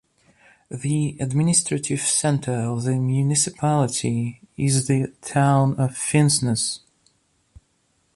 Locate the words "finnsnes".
5.91-6.79